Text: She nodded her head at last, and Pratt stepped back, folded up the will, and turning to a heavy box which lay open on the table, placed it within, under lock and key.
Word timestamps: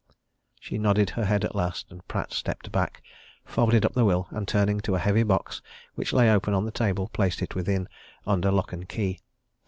She 0.59 0.79
nodded 0.79 1.11
her 1.11 1.25
head 1.25 1.45
at 1.45 1.53
last, 1.53 1.91
and 1.91 2.07
Pratt 2.07 2.33
stepped 2.33 2.71
back, 2.71 3.03
folded 3.45 3.85
up 3.85 3.93
the 3.93 4.03
will, 4.03 4.25
and 4.31 4.47
turning 4.47 4.79
to 4.79 4.95
a 4.95 4.99
heavy 4.99 5.21
box 5.21 5.61
which 5.93 6.11
lay 6.11 6.27
open 6.31 6.55
on 6.55 6.65
the 6.65 6.71
table, 6.71 7.07
placed 7.09 7.39
it 7.43 7.53
within, 7.53 7.87
under 8.25 8.49
lock 8.51 8.73
and 8.73 8.89
key. 8.89 9.19